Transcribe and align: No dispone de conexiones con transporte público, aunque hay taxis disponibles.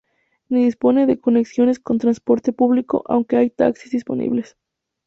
No 0.49 0.57
dispone 0.57 1.05
de 1.05 1.19
conexiones 1.19 1.77
con 1.79 1.99
transporte 1.99 2.53
público, 2.53 3.03
aunque 3.05 3.37
hay 3.37 3.51
taxis 3.51 3.91
disponibles. 3.91 4.57